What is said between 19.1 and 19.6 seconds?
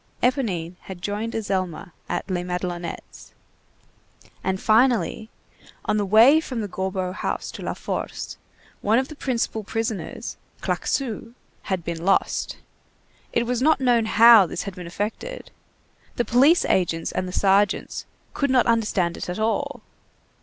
it at